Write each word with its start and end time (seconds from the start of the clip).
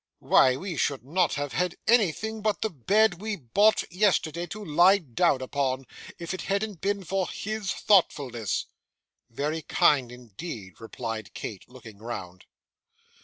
Why, 0.17 0.55
we 0.55 0.77
should 0.77 1.05
not 1.05 1.35
have 1.35 1.53
had 1.53 1.75
anything 1.87 2.41
but 2.41 2.61
the 2.63 2.71
bed 2.71 3.21
we 3.21 3.35
bought 3.35 3.83
yesterday, 3.93 4.47
to 4.47 4.65
lie 4.65 4.97
down 4.97 5.43
upon, 5.43 5.85
if 6.17 6.33
it 6.33 6.41
hadn't 6.41 6.81
been 6.81 7.03
for 7.03 7.29
his 7.29 7.71
thoughtfulness!' 7.71 8.65
'Very 9.29 9.61
kind, 9.61 10.11
indeed,' 10.11 10.81
replied 10.81 11.35
Kate, 11.35 11.69
looking 11.69 11.99
round. 11.99 12.45